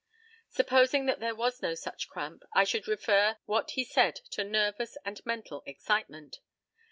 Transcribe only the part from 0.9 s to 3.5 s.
that there was no such cramp, I should refer